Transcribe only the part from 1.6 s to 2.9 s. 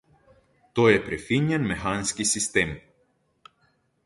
mehanski sistem!